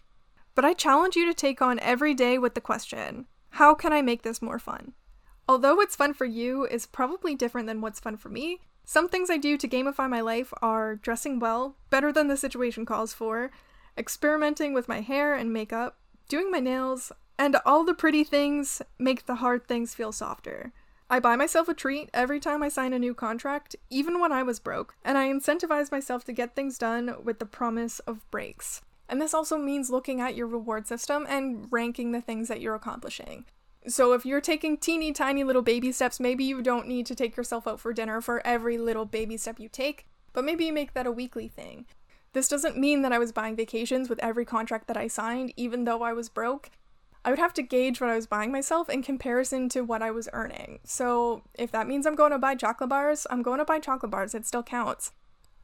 but 0.55 0.65
I 0.65 0.73
challenge 0.73 1.17
you 1.17 1.27
to 1.27 1.35
take 1.35 1.61
on 1.61 1.79
every 1.81 2.15
day 2.15 2.39
with 2.39 2.55
the 2.55 2.61
question 2.61 3.27
how 3.53 3.75
can 3.75 3.93
I 3.93 4.03
make 4.03 4.23
this 4.23 4.43
more 4.43 4.59
fun? 4.59 4.93
Although 5.49 5.77
what's 5.77 5.97
fun 5.97 6.15
for 6.15 6.27
you 6.27 6.67
is 6.67 6.87
probably 6.87 7.35
different 7.35 7.67
than 7.67 7.81
what's 7.81 8.01
fun 8.01 8.17
for 8.17 8.29
me, 8.29 8.61
some 8.85 9.09
things 9.09 9.31
I 9.31 9.37
do 9.37 9.57
to 9.57 9.69
gamify 9.69 10.09
my 10.09 10.21
life 10.21 10.53
are 10.63 10.97
dressing 10.97 11.39
well, 11.39 11.77
better 11.91 12.13
than 12.13 12.29
the 12.29 12.37
situation 12.37 12.87
calls 12.87 13.13
for, 13.13 13.51
experimenting 13.97 14.73
with 14.73 14.89
my 14.89 15.01
hair 15.01 15.35
and 15.35 15.53
makeup, 15.53 15.99
doing 16.29 16.51
my 16.51 16.61
nails, 16.61 17.13
and 17.39 17.57
all 17.65 17.85
the 17.85 17.95
pretty 17.95 18.25
things 18.25 18.83
make 18.99 19.27
the 19.27 19.37
hard 19.37 19.67
things 19.67 19.95
feel 19.95 20.13
softer. 20.13 20.73
I 21.11 21.21
buy 21.21 21.37
myself 21.37 21.69
a 21.69 21.75
treat 21.75 22.11
every 22.13 22.39
time 22.39 22.63
I 22.63 22.69
sign 22.69 22.93
a 22.93 22.99
new 22.99 23.15
contract, 23.15 23.75
even 23.89 24.21
when 24.21 24.31
I 24.31 24.43
was 24.43 24.61
broke, 24.61 24.95
and 25.03 25.17
I 25.17 25.29
incentivize 25.29 25.91
myself 25.91 26.23
to 26.25 26.35
get 26.35 26.55
things 26.55 26.77
done 26.77 27.17
with 27.25 27.39
the 27.39 27.47
promise 27.47 27.99
of 28.01 28.31
breaks. 28.31 28.83
And 29.09 29.19
this 29.19 29.33
also 29.33 29.57
means 29.57 29.89
looking 29.89 30.21
at 30.21 30.37
your 30.37 30.47
reward 30.47 30.87
system 30.87 31.25
and 31.27 31.67
ranking 31.71 32.13
the 32.13 32.21
things 32.21 32.49
that 32.49 32.61
you're 32.61 32.75
accomplishing. 32.75 33.47
So 33.87 34.13
if 34.13 34.27
you're 34.27 34.43
taking 34.43 34.77
teeny 34.77 35.13
tiny 35.13 35.45
little 35.45 35.63
baby 35.63 35.93
steps, 35.93 36.21
maybe 36.21 36.45
you 36.45 36.61
don't 36.61 36.87
need 36.87 37.07
to 37.07 37.15
take 37.15 37.39
yourself 37.39 37.67
out 37.67 37.81
for 37.81 37.95
dinner 37.95 38.21
for 38.21 38.47
every 38.47 38.77
little 38.77 39.07
baby 39.07 39.39
step 39.39 39.59
you 39.59 39.71
take, 39.71 40.07
but 40.35 40.45
maybe 40.45 40.67
you 40.67 40.75
make 40.75 40.93
that 40.93 41.07
a 41.07 41.13
weekly 41.13 41.49
thing. 41.49 41.87
This 42.35 42.49
doesn't 42.49 42.77
mean 42.77 43.01
that 43.01 43.15
I 43.15 43.19
was 43.19 43.33
buying 43.33 43.57
vacations 43.57 44.11
with 44.11 44.23
every 44.23 44.45
contract 44.45 44.89
that 44.89 44.99
I 44.99 45.09
signed, 45.09 45.55
even 45.57 45.85
though 45.85 46.03
I 46.03 46.13
was 46.13 46.29
broke. 46.29 46.69
I 47.25 47.31
would 47.31 47.39
have 47.39 47.55
to 47.55 47.63
gauge 47.63 48.01
what 48.01 48.11
I 48.11 48.17
was 48.17 48.27
buying 48.27 48.53
myself 48.53 48.89
in 48.89 49.03
comparison 49.03 49.69
to 49.71 49.83
what 49.83 50.03
I 50.03 50.11
was 50.11 50.29
earning. 50.33 50.79
So 50.85 51.43
if 51.55 51.71
that 51.73 51.89
means 51.89 52.07
I'm 52.07 52.15
going 52.15 52.31
to 52.33 52.39
buy 52.39 52.55
chocolate 52.55 52.91
bars, 52.91 53.27
I'm 53.31 53.43
going 53.43 53.59
to 53.59 53.65
buy 53.65 53.81
chocolate 53.81 54.13
bars. 54.13 54.35
It 54.35 54.47
still 54.47 54.63
counts. 54.63 55.13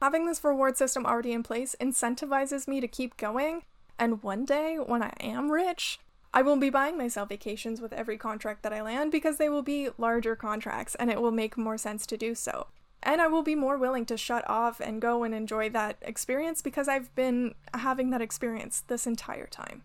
Having 0.01 0.25
this 0.25 0.43
reward 0.43 0.77
system 0.77 1.05
already 1.05 1.31
in 1.31 1.43
place 1.43 1.75
incentivizes 1.79 2.67
me 2.67 2.81
to 2.81 2.87
keep 2.87 3.17
going. 3.17 3.63
And 3.97 4.21
one 4.21 4.45
day, 4.45 4.75
when 4.75 5.01
I 5.01 5.13
am 5.21 5.51
rich, 5.51 5.99
I 6.33 6.41
will 6.41 6.57
be 6.57 6.69
buying 6.69 6.97
myself 6.97 7.29
vacations 7.29 7.79
with 7.79 7.93
every 7.93 8.17
contract 8.17 8.61
that 8.63 8.73
I 8.73 8.81
land 8.81 9.11
because 9.11 9.37
they 9.37 9.47
will 9.47 9.61
be 9.61 9.89
larger 9.97 10.35
contracts 10.35 10.93
and 10.95 11.09
it 11.09 11.21
will 11.21 11.31
make 11.31 11.57
more 11.57 11.77
sense 11.77 12.05
to 12.07 12.17
do 12.17 12.35
so. 12.35 12.67
And 13.01 13.21
I 13.21 13.27
will 13.27 13.43
be 13.43 13.55
more 13.55 13.77
willing 13.77 14.05
to 14.07 14.17
shut 14.17 14.43
off 14.49 14.81
and 14.81 15.01
go 15.01 15.23
and 15.23 15.33
enjoy 15.33 15.69
that 15.69 15.95
experience 16.01 16.61
because 16.61 16.89
I've 16.89 17.13
been 17.15 17.55
having 17.73 18.09
that 18.09 18.21
experience 18.21 18.83
this 18.87 19.07
entire 19.07 19.47
time. 19.47 19.83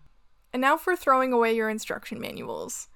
And 0.53 0.61
now 0.61 0.77
for 0.77 0.95
throwing 0.95 1.31
away 1.31 1.55
your 1.55 1.69
instruction 1.69 2.19
manuals. 2.19 2.89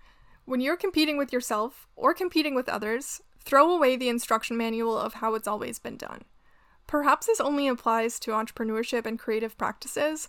When 0.46 0.62
you're 0.62 0.78
competing 0.78 1.18
with 1.18 1.34
yourself 1.34 1.88
or 1.96 2.14
competing 2.14 2.54
with 2.54 2.70
others, 2.70 3.22
throw 3.40 3.72
away 3.72 3.96
the 3.96 4.10
instruction 4.10 4.58
manual 4.58 4.98
of 4.98 5.16
how 5.16 5.36
it's 5.36 5.48
always 5.48 5.80
been 5.80 5.98
done. 5.98 6.24
Perhaps 6.88 7.28
this 7.28 7.40
only 7.40 7.68
applies 7.68 8.20
to 8.20 8.32
entrepreneurship 8.32 9.06
and 9.06 9.18
creative 9.18 9.58
practices, 9.58 10.28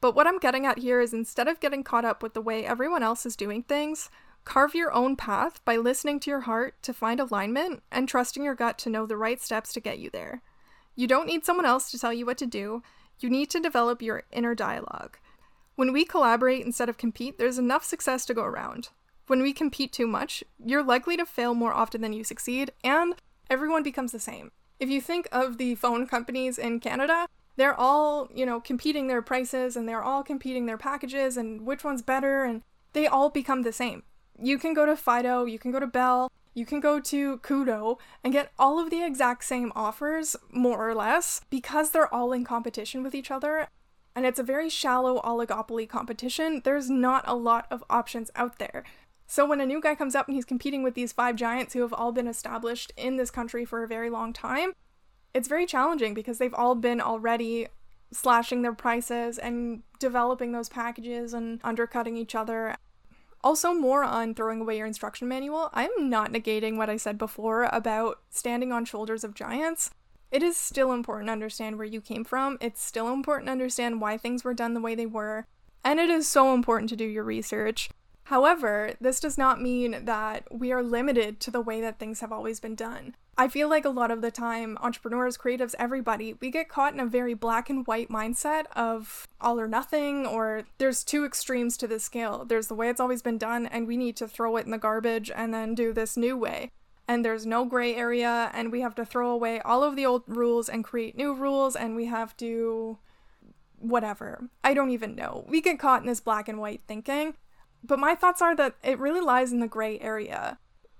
but 0.00 0.16
what 0.16 0.26
I'm 0.26 0.40
getting 0.40 0.66
at 0.66 0.78
here 0.78 1.00
is 1.00 1.14
instead 1.14 1.46
of 1.46 1.60
getting 1.60 1.84
caught 1.84 2.04
up 2.04 2.24
with 2.24 2.34
the 2.34 2.40
way 2.40 2.66
everyone 2.66 3.04
else 3.04 3.24
is 3.24 3.36
doing 3.36 3.62
things, 3.62 4.10
carve 4.44 4.74
your 4.74 4.92
own 4.92 5.14
path 5.14 5.64
by 5.64 5.76
listening 5.76 6.18
to 6.20 6.30
your 6.30 6.40
heart 6.40 6.74
to 6.82 6.92
find 6.92 7.20
alignment 7.20 7.84
and 7.92 8.08
trusting 8.08 8.42
your 8.42 8.56
gut 8.56 8.78
to 8.78 8.90
know 8.90 9.06
the 9.06 9.16
right 9.16 9.40
steps 9.40 9.72
to 9.72 9.80
get 9.80 10.00
you 10.00 10.10
there. 10.10 10.42
You 10.96 11.06
don't 11.06 11.28
need 11.28 11.44
someone 11.44 11.66
else 11.66 11.88
to 11.92 11.98
tell 12.00 12.12
you 12.12 12.26
what 12.26 12.38
to 12.38 12.46
do, 12.46 12.82
you 13.20 13.30
need 13.30 13.48
to 13.50 13.60
develop 13.60 14.02
your 14.02 14.24
inner 14.32 14.56
dialogue. 14.56 15.18
When 15.74 15.92
we 15.92 16.04
collaborate 16.04 16.64
instead 16.66 16.88
of 16.88 16.98
compete, 16.98 17.38
there's 17.38 17.58
enough 17.58 17.84
success 17.84 18.26
to 18.26 18.34
go 18.34 18.44
around. 18.44 18.90
When 19.26 19.40
we 19.40 19.52
compete 19.52 19.92
too 19.92 20.06
much, 20.06 20.44
you're 20.62 20.82
likely 20.82 21.16
to 21.16 21.24
fail 21.24 21.54
more 21.54 21.72
often 21.72 22.02
than 22.02 22.12
you 22.12 22.24
succeed, 22.24 22.72
and 22.84 23.14
everyone 23.48 23.82
becomes 23.82 24.12
the 24.12 24.18
same. 24.18 24.52
If 24.78 24.90
you 24.90 25.00
think 25.00 25.28
of 25.32 25.58
the 25.58 25.74
phone 25.76 26.06
companies 26.06 26.58
in 26.58 26.80
Canada, 26.80 27.26
they're 27.56 27.78
all, 27.78 28.28
you 28.34 28.44
know, 28.44 28.60
competing 28.60 29.06
their 29.06 29.22
prices 29.22 29.76
and 29.76 29.88
they're 29.88 30.02
all 30.02 30.22
competing 30.22 30.66
their 30.66 30.78
packages 30.78 31.36
and 31.36 31.66
which 31.66 31.84
one's 31.84 32.02
better, 32.02 32.44
and 32.44 32.62
they 32.92 33.06
all 33.06 33.30
become 33.30 33.62
the 33.62 33.72
same. 33.72 34.02
You 34.38 34.58
can 34.58 34.74
go 34.74 34.84
to 34.84 34.96
Fido, 34.96 35.44
you 35.44 35.58
can 35.58 35.70
go 35.70 35.80
to 35.80 35.86
Bell, 35.86 36.30
you 36.54 36.66
can 36.66 36.80
go 36.80 37.00
to 37.00 37.38
Koodo 37.38 37.98
and 38.22 38.32
get 38.32 38.52
all 38.58 38.78
of 38.78 38.90
the 38.90 39.02
exact 39.02 39.44
same 39.44 39.72
offers, 39.74 40.36
more 40.50 40.86
or 40.86 40.94
less, 40.94 41.40
because 41.48 41.90
they're 41.90 42.12
all 42.12 42.32
in 42.32 42.44
competition 42.44 43.02
with 43.02 43.14
each 43.14 43.30
other. 43.30 43.68
And 44.14 44.26
it's 44.26 44.38
a 44.38 44.44
very 44.44 44.68
shallow 44.68 45.20
oligopoly 45.22 45.88
competition. 45.88 46.60
There's 46.64 46.90
not 46.90 47.24
a 47.26 47.34
lot 47.34 47.66
of 47.70 47.82
options 47.88 48.30
out 48.36 48.58
there. 48.58 48.84
So 49.26 49.46
when 49.46 49.60
a 49.60 49.66
new 49.66 49.80
guy 49.80 49.94
comes 49.94 50.14
up 50.14 50.28
and 50.28 50.34
he's 50.34 50.44
competing 50.44 50.82
with 50.82 50.94
these 50.94 51.12
five 51.12 51.36
giants 51.36 51.72
who 51.72 51.80
have 51.80 51.94
all 51.94 52.12
been 52.12 52.26
established 52.26 52.92
in 52.96 53.16
this 53.16 53.30
country 53.30 53.64
for 53.64 53.82
a 53.82 53.88
very 53.88 54.10
long 54.10 54.34
time, 54.34 54.72
it's 55.32 55.48
very 55.48 55.64
challenging 55.64 56.12
because 56.12 56.36
they've 56.36 56.52
all 56.52 56.74
been 56.74 57.00
already 57.00 57.68
slashing 58.12 58.60
their 58.60 58.74
prices 58.74 59.38
and 59.38 59.82
developing 59.98 60.52
those 60.52 60.68
packages 60.68 61.32
and 61.32 61.60
undercutting 61.64 62.16
each 62.16 62.34
other. 62.34 62.76
Also, 63.42 63.72
more 63.72 64.04
on 64.04 64.34
throwing 64.34 64.60
away 64.60 64.76
your 64.76 64.86
instruction 64.86 65.26
manual. 65.26 65.70
I'm 65.72 66.10
not 66.10 66.30
negating 66.30 66.76
what 66.76 66.90
I 66.90 66.96
said 66.96 67.18
before 67.18 67.64
about 67.72 68.20
standing 68.30 68.70
on 68.70 68.84
shoulders 68.84 69.24
of 69.24 69.34
giants. 69.34 69.90
It 70.32 70.42
is 70.42 70.56
still 70.56 70.92
important 70.92 71.28
to 71.28 71.32
understand 71.32 71.76
where 71.76 71.86
you 71.86 72.00
came 72.00 72.24
from. 72.24 72.56
It's 72.58 72.82
still 72.82 73.12
important 73.12 73.48
to 73.48 73.52
understand 73.52 74.00
why 74.00 74.16
things 74.16 74.42
were 74.42 74.54
done 74.54 74.72
the 74.72 74.80
way 74.80 74.94
they 74.94 75.04
were. 75.04 75.46
And 75.84 76.00
it 76.00 76.08
is 76.08 76.26
so 76.26 76.54
important 76.54 76.88
to 76.88 76.96
do 76.96 77.04
your 77.04 77.22
research. 77.22 77.90
However, 78.24 78.94
this 78.98 79.20
does 79.20 79.36
not 79.36 79.60
mean 79.60 80.06
that 80.06 80.44
we 80.50 80.72
are 80.72 80.82
limited 80.82 81.38
to 81.40 81.50
the 81.50 81.60
way 81.60 81.82
that 81.82 81.98
things 81.98 82.20
have 82.20 82.32
always 82.32 82.60
been 82.60 82.74
done. 82.74 83.14
I 83.36 83.48
feel 83.48 83.68
like 83.68 83.84
a 83.84 83.90
lot 83.90 84.10
of 84.10 84.22
the 84.22 84.30
time, 84.30 84.78
entrepreneurs, 84.80 85.36
creatives, 85.36 85.74
everybody, 85.78 86.34
we 86.40 86.50
get 86.50 86.68
caught 86.68 86.94
in 86.94 87.00
a 87.00 87.06
very 87.06 87.34
black 87.34 87.68
and 87.68 87.86
white 87.86 88.08
mindset 88.08 88.66
of 88.74 89.26
all 89.38 89.60
or 89.60 89.68
nothing, 89.68 90.26
or 90.26 90.64
there's 90.78 91.04
two 91.04 91.26
extremes 91.26 91.76
to 91.78 91.86
the 91.86 91.98
scale. 91.98 92.46
There's 92.46 92.68
the 92.68 92.74
way 92.74 92.88
it's 92.88 93.00
always 93.00 93.22
been 93.22 93.38
done, 93.38 93.66
and 93.66 93.86
we 93.86 93.98
need 93.98 94.16
to 94.16 94.28
throw 94.28 94.56
it 94.56 94.64
in 94.64 94.70
the 94.70 94.78
garbage 94.78 95.30
and 95.30 95.52
then 95.52 95.74
do 95.74 95.92
this 95.92 96.16
new 96.16 96.36
way. 96.36 96.70
And 97.08 97.24
there's 97.24 97.44
no 97.44 97.64
gray 97.64 97.94
area, 97.94 98.50
and 98.54 98.72
we 98.72 98.80
have 98.80 98.94
to 98.94 99.04
throw 99.04 99.30
away 99.30 99.60
all 99.60 99.82
of 99.82 99.96
the 99.96 100.06
old 100.06 100.22
rules 100.26 100.68
and 100.68 100.84
create 100.84 101.16
new 101.16 101.34
rules, 101.34 101.76
and 101.76 101.96
we 101.96 102.06
have 102.06 102.36
to. 102.38 102.98
whatever. 103.78 104.48
I 104.62 104.74
don't 104.74 104.90
even 104.90 105.16
know. 105.16 105.44
We 105.48 105.60
get 105.60 105.80
caught 105.80 106.02
in 106.02 106.06
this 106.06 106.20
black 106.20 106.48
and 106.48 106.60
white 106.60 106.82
thinking. 106.86 107.34
But 107.82 107.98
my 107.98 108.14
thoughts 108.14 108.40
are 108.40 108.54
that 108.54 108.76
it 108.84 109.00
really 109.00 109.20
lies 109.20 109.52
in 109.52 109.58
the 109.58 109.66
gray 109.66 109.98
area. 109.98 110.58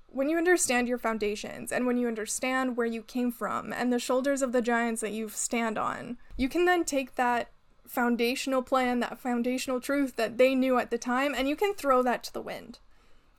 When 0.09 0.29
you 0.29 0.37
understand 0.37 0.89
your 0.89 0.99
foundations 0.99 1.71
and 1.71 1.87
when 1.87 1.97
you 1.97 2.09
understand 2.09 2.77
where 2.77 2.87
you 2.87 3.03
came 3.03 3.31
from 3.31 3.73
and 3.73 3.93
the 3.93 4.01
shoulders 4.01 4.43
of 4.43 4.51
the 4.51 4.61
giants 4.61 5.01
that 5.01 5.13
you 5.13 5.29
stand 5.29 5.79
on, 5.79 6.19
you 6.37 6.49
can 6.49 6.65
then 6.65 6.85
take 6.85 7.15
that 7.15 7.53
foundational 7.87 8.63
plan, 8.63 8.99
that 8.99 9.21
foundational 9.21 9.81
truth 9.81 10.17
that 10.17 10.39
they 10.39 10.57
knew 10.57 10.77
at 10.77 10.91
the 10.91 10.99
time, 10.99 11.35
and 11.37 11.49
you 11.49 11.55
can 11.55 11.73
throw 11.73 12.03
that 12.03 12.25
to 12.25 12.33
the 12.33 12.43
wind. 12.43 12.81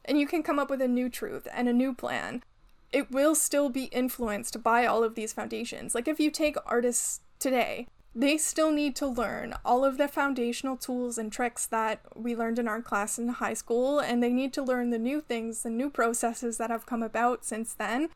And 0.05 0.17
you 0.17 0.25
can 0.25 0.41
come 0.41 0.57
up 0.57 0.69
with 0.69 0.81
a 0.81 0.87
new 0.87 1.09
truth 1.09 1.47
and 1.53 1.67
a 1.67 1.73
new 1.73 1.93
plan. 1.93 2.43
It 2.93 3.11
will 3.11 3.33
still 3.33 3.69
be 3.69 3.85
influenced 3.85 4.61
by 4.61 4.85
all 4.85 5.03
of 5.03 5.15
these 5.15 5.33
foundations. 5.33 5.95
Like 5.95 6.07
if 6.07 6.19
you 6.19 6.29
take 6.29 6.55
artists 6.65 7.21
today, 7.39 7.87
they 8.15 8.37
still 8.37 8.71
need 8.71 8.95
to 8.97 9.07
learn 9.07 9.55
all 9.65 9.83
of 9.83 9.97
the 9.97 10.07
foundational 10.07 10.77
tools 10.77 11.17
and 11.17 11.31
tricks 11.31 11.65
that 11.65 12.01
we 12.15 12.35
learned 12.35 12.59
in 12.59 12.67
our 12.67 12.83
class 12.83 13.17
in 13.17 13.27
high 13.29 13.55
school, 13.55 13.97
and 13.97 14.21
they 14.21 14.31
need 14.31 14.53
to 14.53 14.61
learn 14.61 14.91
the 14.91 14.99
new 14.99 15.19
things, 15.19 15.63
the 15.63 15.71
new 15.71 15.89
processes 15.89 16.57
that 16.59 16.69
have 16.69 16.85
come 16.85 17.01
about 17.01 17.43
since 17.43 17.73
then. 17.73 18.09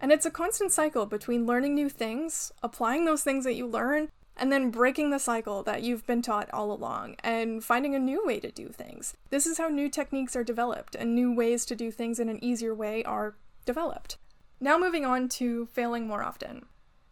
And 0.00 0.10
it's 0.10 0.26
a 0.26 0.30
constant 0.32 0.72
cycle 0.72 1.06
between 1.06 1.46
learning 1.46 1.76
new 1.76 1.88
things, 1.88 2.52
applying 2.62 3.04
those 3.04 3.22
things 3.22 3.44
that 3.44 3.54
you 3.54 3.66
learn, 3.68 4.08
and 4.36 4.50
then 4.50 4.70
breaking 4.70 5.10
the 5.10 5.20
cycle 5.20 5.62
that 5.62 5.82
you've 5.82 6.06
been 6.06 6.20
taught 6.20 6.50
all 6.52 6.72
along 6.72 7.16
and 7.20 7.64
finding 7.64 7.94
a 7.94 8.00
new 8.00 8.26
way 8.26 8.40
to 8.40 8.50
do 8.50 8.68
things. 8.68 9.14
This 9.30 9.46
is 9.46 9.58
how 9.58 9.68
new 9.68 9.88
techniques 9.88 10.34
are 10.34 10.44
developed, 10.44 10.96
and 10.96 11.14
new 11.14 11.32
ways 11.32 11.64
to 11.66 11.76
do 11.76 11.92
things 11.92 12.18
in 12.18 12.28
an 12.28 12.42
easier 12.42 12.74
way 12.74 13.04
are 13.04 13.36
developed. 13.66 14.16
Now, 14.60 14.78
moving 14.78 15.04
on 15.04 15.28
to 15.30 15.66
failing 15.66 16.08
more 16.08 16.22
often. 16.22 16.64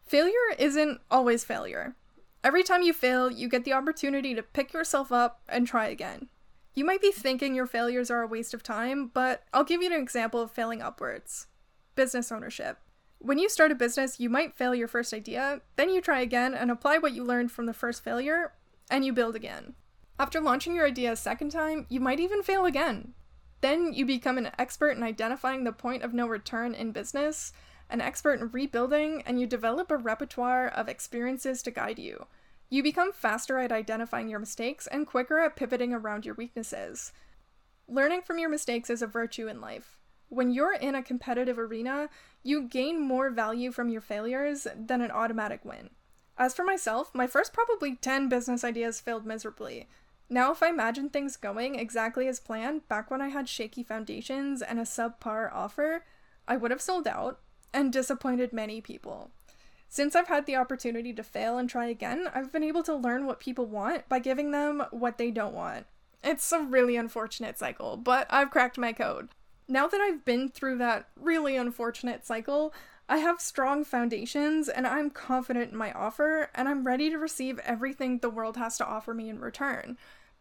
Failure 0.07 0.55
isn't 0.59 1.01
always 1.11 1.45
failure. 1.45 1.97
Every 2.43 2.63
time 2.63 2.83
you 2.83 2.93
fail, 2.93 3.31
you 3.31 3.49
get 3.49 3.65
the 3.65 3.73
opportunity 3.73 4.35
to 4.35 4.43
pick 4.43 4.73
yourself 4.73 5.13
up 5.13 5.43
and 5.49 5.67
try 5.67 5.89
again. 5.89 6.29
You 6.75 6.85
might 6.85 7.01
be 7.01 7.13
thinking 7.13 7.55
your 7.55 7.67
failures 7.67 8.11
are 8.11 8.23
a 8.23 8.27
waste 8.27 8.55
of 8.55 8.63
time, 8.63 9.11
but 9.13 9.45
I'll 9.53 9.65
give 9.65 9.81
you 9.83 9.93
an 9.93 10.01
example 10.01 10.41
of 10.41 10.51
failing 10.51 10.83
upwards 10.83 11.47
business 11.95 12.33
ownership. 12.33 12.79
When 13.19 13.39
you 13.39 13.49
start 13.49 13.71
a 13.71 13.77
business, 13.77 14.19
you 14.19 14.29
might 14.29 14.57
fail 14.57 14.75
your 14.75 14.89
first 14.89 15.15
idea, 15.15 15.61
then 15.77 15.91
you 15.91 16.01
try 16.01 16.21
again 16.21 16.55
and 16.55 16.71
apply 16.71 16.99
what 16.99 17.13
you 17.13 17.25
learned 17.25 17.53
from 17.53 17.67
the 17.67 17.73
first 17.73 18.03
failure, 18.03 18.53
and 18.91 19.05
you 19.05 19.13
build 19.13 19.37
again. 19.37 19.75
After 20.19 20.41
launching 20.41 20.75
your 20.75 20.87
idea 20.87 21.13
a 21.13 21.17
second 21.17 21.51
time, 21.51 21.87
you 21.89 22.01
might 22.01 22.21
even 22.21 22.43
fail 22.43 22.67
again. 22.67 23.15
Then 23.65 23.95
you 23.95 24.05
become 24.05 24.37
an 24.37 24.51
expert 24.59 24.91
in 24.91 25.03
identifying 25.03 25.65
the 25.65 25.73
point 25.73 26.03
of 26.03 26.13
no 26.13 26.27
return 26.27 26.75
in 26.75 26.93
business, 26.93 27.55
an 27.89 28.03
expert 28.03 28.39
in 28.39 28.51
rebuilding, 28.51 29.23
and 29.25 29.41
you 29.41 29.47
develop 29.47 29.91
a 29.91 29.97
repertoire 29.97 30.69
of 30.69 30.87
experiences 30.87 31.63
to 31.63 31.71
guide 31.71 31.99
you. 31.99 32.27
You 32.69 32.83
become 32.83 33.11
faster 33.11 33.57
at 33.57 33.73
identifying 33.73 34.29
your 34.29 34.39
mistakes 34.39 34.87
and 34.87 35.07
quicker 35.07 35.39
at 35.39 35.57
pivoting 35.57 35.95
around 35.95 36.27
your 36.27 36.35
weaknesses. 36.35 37.15
Learning 37.89 38.21
from 38.21 38.39
your 38.39 38.51
mistakes 38.51 38.91
is 38.91 39.01
a 39.01 39.07
virtue 39.07 39.49
in 39.49 39.63
life. 39.63 39.97
When 40.29 40.51
you're 40.51 40.75
in 40.75 40.95
a 40.95 41.03
competitive 41.03 41.59
arena, 41.59 42.11
you 42.43 42.69
gain 42.69 43.01
more 43.01 43.31
value 43.31 43.73
from 43.73 43.89
your 43.89 44.03
failures 44.03 44.67
than 44.77 45.01
an 45.01 45.11
automatic 45.11 45.65
win. 45.65 45.89
As 46.37 46.53
for 46.53 46.67
myself, 46.67 47.15
my 47.15 47.27
first 47.27 47.55
probably 47.55 47.97
10 47.97 48.29
business 48.29 48.63
ideas 48.63 49.01
failed 49.01 49.25
miserably. 49.25 49.89
Now, 50.35 50.51
if 50.51 50.65
I 50.65 50.69
imagine 50.69 51.11
things 51.11 51.37
going 51.37 51.77
exactly 51.77 52.27
as 52.27 52.41
planned 52.41 52.89
back 52.89 53.09
when 53.09 53.23
I 53.23 53.29
had 53.29 53.49
shaky 53.49 53.85
foundations 53.85 54.63
and 54.63 54.81
a 54.81 54.83
subpar 54.83 55.49
offer, 55.53 56.05
I 56.49 56.57
would 56.57 56.73
have 56.73 56.81
sold 56.81 57.07
out, 57.07 57.39
and 57.73 57.93
disappointed 57.93 58.53
many 58.53 58.81
people. 58.81 59.31
Since 59.89 60.17
I've 60.17 60.27
had 60.27 60.47
the 60.47 60.57
opportunity 60.57 61.13
to 61.13 61.23
fail 61.23 61.57
and 61.57 61.71
try 61.71 61.87
again, 61.87 62.29
I've 62.35 62.51
been 62.51 62.65
able 62.65 62.83
to 62.83 62.97
learn 62.97 63.27
what 63.27 63.39
people 63.39 63.67
want 63.67 64.09
by 64.09 64.19
giving 64.19 64.51
them 64.51 64.83
what 64.91 65.19
they 65.19 65.31
don't 65.31 65.55
want. 65.55 65.87
It's 66.25 66.51
a 66.51 66.59
really 66.59 66.97
unfortunate 66.97 67.57
cycle, 67.57 67.97
but 67.97 68.27
I've 68.29 68.51
cracked 68.51 68.77
my 68.77 68.93
code. 68.93 69.29
Now 69.69 69.87
that 69.87 70.01
I've 70.01 70.25
been 70.25 70.49
through 70.49 70.79
that 70.79 71.11
really 71.15 71.55
unfortunate 71.55 72.27
cycle, 72.27 72.75
I 73.09 73.19
have 73.19 73.41
strong 73.41 73.85
foundations 73.85 74.69
and 74.69 74.85
I'm 74.85 75.11
confident 75.11 75.71
in 75.71 75.79
my 75.79 75.93
offer 75.93 76.51
and 76.57 76.69
I'm 76.69 76.83
ready 76.83 77.09
to 77.11 77.19
receive 77.19 77.61
everything 77.61 78.19
the 78.19 78.31
world 78.31 78.57
has 78.57 78.77
to 78.79 78.85
offer 78.85 79.15
me 79.15 79.29
in 79.29 79.39
return. 79.39 79.97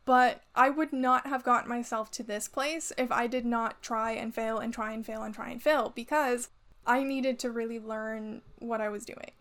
But 0.05 0.41
I 0.53 0.69
would 0.69 0.91
not 0.91 1.27
have 1.27 1.43
gotten 1.43 1.69
myself 1.69 2.11
to 2.11 2.23
this 2.23 2.47
place 2.47 2.91
if 2.97 3.11
I 3.11 3.27
did 3.27 3.45
not 3.45 3.81
try 3.81 4.11
and 4.11 4.35
fail 4.35 4.57
and 4.57 4.73
try 4.73 4.91
and 4.91 5.05
fail 5.05 5.23
and 5.23 5.33
try 5.33 5.49
and 5.49 5.61
fail 5.61 5.93
because 5.95 6.49
I 6.85 7.03
needed 7.03 7.39
to 7.39 7.51
really 7.51 7.79
learn 7.79 8.41
what 8.59 8.81
I 8.81 8.89
was 8.89 9.05
doing. 9.05 9.31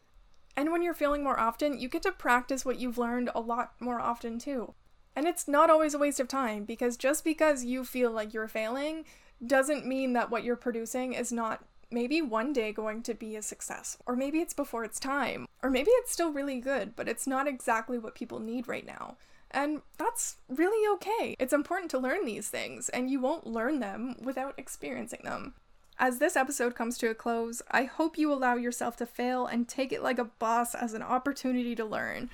And 0.57 0.71
when 0.71 0.83
you're 0.83 0.95
failing 0.95 1.25
more 1.25 1.41
often, 1.41 1.79
you 1.79 1.89
get 1.89 2.03
to 2.03 2.13
practice 2.13 2.65
what 2.65 2.79
you've 2.79 2.99
learned 2.99 3.31
a 3.35 3.41
lot 3.41 3.73
more 3.81 3.99
often 4.01 4.39
too. 4.39 4.75
And 5.17 5.27
it's 5.27 5.49
not 5.49 5.71
always 5.71 5.95
a 5.95 5.99
waste 5.99 6.21
of 6.21 6.29
time 6.29 6.65
because 6.65 6.97
just 6.97 7.25
because 7.25 7.65
you 7.65 7.85
feel 7.85 8.11
like 8.11 8.33
you're 8.33 8.49
failing 8.49 9.05
doesn't 9.45 9.87
mean 9.87 10.13
that 10.13 10.31
what 10.31 10.45
you're 10.45 10.57
producing 10.57 11.13
is 11.15 11.33
not 11.33 11.65
maybe 11.91 12.23
one 12.23 12.53
day 12.53 12.73
going 12.73 13.03
to 13.03 13.15
be 13.15 13.37
a 13.37 13.43
success. 13.43 13.99
Or 14.07 14.17
maybe 14.17 14.39
it's 14.39 14.55
before 14.55 14.85
its 14.85 14.99
time. 14.99 15.47
Or 15.63 15.71
maybe 15.71 15.91
it's 15.91 16.13
still 16.13 16.33
really 16.33 16.61
good, 16.61 16.97
but 16.97 17.09
it's 17.09 17.27
not 17.27 17.47
exactly 17.47 17.99
what 17.99 18.15
people 18.15 18.39
need 18.39 18.69
right 18.69 18.87
now. 18.87 19.17
And 19.53 19.83
that's 19.99 20.37
really 20.49 20.89
okay. 20.95 21.37
It's 21.39 21.53
important 21.53 21.91
to 21.93 21.99
learn 21.99 22.25
these 22.25 22.49
things, 22.49 22.89
and 22.89 23.11
you 23.11 23.21
won't 23.21 23.47
learn 23.47 23.81
them 23.81 24.17
without 24.23 24.55
experiencing 24.59 25.21
them. 25.25 25.55
As 25.99 26.19
this 26.19 26.37
episode 26.37 26.75
comes 26.75 26.97
to 26.99 27.11
a 27.11 27.15
close, 27.15 27.63
I 27.71 27.85
hope 27.85 28.19
you 28.19 28.33
allow 28.33 28.57
yourself 28.57 28.97
to 28.97 29.07
fail 29.07 29.47
and 29.47 29.69
take 29.69 29.93
it 29.93 30.03
like 30.03 30.19
a 30.19 30.25
boss 30.25 30.75
as 30.75 30.95
an 30.95 31.03
opportunity 31.03 31.75
to 31.77 31.85
learn. 31.85 32.31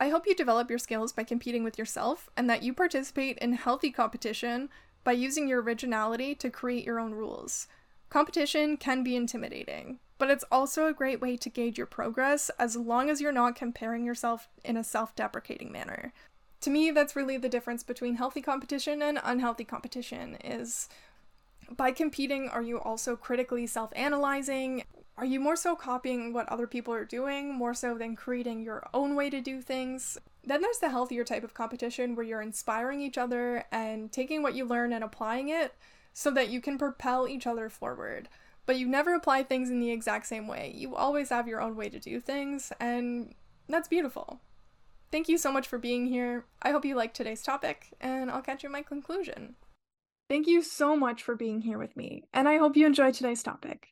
I 0.00 0.08
hope 0.08 0.26
you 0.26 0.34
develop 0.34 0.70
your 0.70 0.78
skills 0.78 1.12
by 1.12 1.24
competing 1.24 1.62
with 1.62 1.78
yourself 1.78 2.28
and 2.36 2.48
that 2.50 2.62
you 2.62 2.74
participate 2.74 3.38
in 3.38 3.52
healthy 3.52 3.90
competition 3.90 4.70
by 5.04 5.12
using 5.12 5.46
your 5.46 5.62
originality 5.62 6.34
to 6.36 6.50
create 6.50 6.84
your 6.84 6.98
own 6.98 7.12
rules. 7.12 7.68
Competition 8.08 8.76
can 8.76 9.04
be 9.04 9.14
intimidating, 9.14 10.00
but 10.18 10.30
it's 10.30 10.44
also 10.50 10.86
a 10.86 10.92
great 10.92 11.20
way 11.20 11.36
to 11.36 11.48
gauge 11.48 11.78
your 11.78 11.86
progress 11.86 12.50
as 12.58 12.76
long 12.76 13.08
as 13.08 13.20
you're 13.20 13.30
not 13.30 13.54
comparing 13.54 14.04
yourself 14.04 14.48
in 14.64 14.76
a 14.76 14.84
self 14.84 15.14
deprecating 15.14 15.70
manner. 15.70 16.12
To 16.62 16.70
me, 16.70 16.90
that's 16.90 17.16
really 17.16 17.38
the 17.38 17.48
difference 17.48 17.82
between 17.82 18.16
healthy 18.16 18.42
competition 18.42 19.00
and 19.00 19.18
unhealthy 19.24 19.64
competition 19.64 20.36
is 20.44 20.88
by 21.74 21.92
competing, 21.92 22.48
are 22.48 22.62
you 22.62 22.78
also 22.78 23.16
critically 23.16 23.66
self 23.66 23.92
analyzing? 23.96 24.84
Are 25.16 25.24
you 25.24 25.40
more 25.40 25.56
so 25.56 25.76
copying 25.76 26.32
what 26.32 26.48
other 26.48 26.66
people 26.66 26.94
are 26.94 27.04
doing, 27.04 27.54
more 27.54 27.74
so 27.74 27.96
than 27.96 28.16
creating 28.16 28.62
your 28.62 28.86
own 28.92 29.14
way 29.14 29.30
to 29.30 29.40
do 29.40 29.60
things? 29.60 30.18
Then 30.44 30.62
there's 30.62 30.78
the 30.78 30.90
healthier 30.90 31.24
type 31.24 31.44
of 31.44 31.54
competition 31.54 32.14
where 32.14 32.24
you're 32.24 32.40
inspiring 32.40 33.00
each 33.00 33.18
other 33.18 33.64
and 33.70 34.10
taking 34.10 34.42
what 34.42 34.54
you 34.54 34.64
learn 34.64 34.92
and 34.92 35.04
applying 35.04 35.48
it 35.50 35.74
so 36.12 36.30
that 36.30 36.48
you 36.48 36.60
can 36.60 36.78
propel 36.78 37.28
each 37.28 37.46
other 37.46 37.68
forward. 37.68 38.28
But 38.66 38.78
you 38.78 38.86
never 38.86 39.14
apply 39.14 39.42
things 39.42 39.70
in 39.70 39.80
the 39.80 39.90
exact 39.90 40.26
same 40.26 40.46
way. 40.46 40.72
You 40.74 40.94
always 40.94 41.30
have 41.30 41.48
your 41.48 41.60
own 41.60 41.76
way 41.76 41.88
to 41.88 41.98
do 41.98 42.20
things, 42.20 42.72
and 42.80 43.34
that's 43.68 43.88
beautiful. 43.88 44.40
Thank 45.12 45.28
you 45.28 45.38
so 45.38 45.50
much 45.50 45.66
for 45.66 45.78
being 45.78 46.06
here. 46.06 46.44
I 46.62 46.70
hope 46.70 46.84
you 46.84 46.94
liked 46.94 47.16
today's 47.16 47.42
topic, 47.42 47.94
and 48.00 48.30
I'll 48.30 48.42
catch 48.42 48.62
you 48.62 48.68
in 48.68 48.72
my 48.72 48.82
conclusion. 48.82 49.56
Thank 50.28 50.46
you 50.46 50.62
so 50.62 50.94
much 50.94 51.24
for 51.24 51.34
being 51.34 51.62
here 51.62 51.78
with 51.78 51.96
me, 51.96 52.22
and 52.32 52.48
I 52.48 52.58
hope 52.58 52.76
you 52.76 52.86
enjoyed 52.86 53.14
today's 53.14 53.42
topic. 53.42 53.88